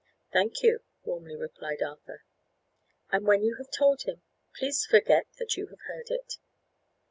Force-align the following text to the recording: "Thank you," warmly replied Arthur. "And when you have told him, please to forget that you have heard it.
"Thank 0.33 0.63
you," 0.63 0.79
warmly 1.03 1.35
replied 1.35 1.83
Arthur. 1.83 2.23
"And 3.11 3.27
when 3.27 3.43
you 3.43 3.57
have 3.57 3.69
told 3.69 4.01
him, 4.01 4.23
please 4.55 4.81
to 4.81 4.89
forget 4.89 5.27
that 5.37 5.55
you 5.57 5.67
have 5.67 5.81
heard 5.81 6.09
it. 6.09 6.37